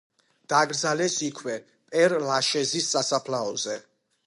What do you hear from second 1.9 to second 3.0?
პერ-ლაშეზის